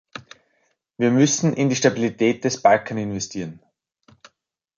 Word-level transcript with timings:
Wir 0.97 1.11
müssen 1.11 1.53
in 1.53 1.69
die 1.69 1.75
Stabilität 1.75 2.43
des 2.43 2.59
Balkan 2.59 2.97
investieren. 2.97 3.59